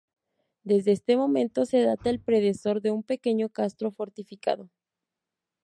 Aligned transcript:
Desde 0.63 0.93
este 0.93 1.15
momento 1.15 1.67
se 1.67 1.83
data 1.83 2.09
el 2.09 2.19
predecesor 2.19 2.81
de 2.81 2.89
un 2.89 3.03
pequeño 3.03 3.49
castro 3.49 3.91
fortificado. 3.91 4.71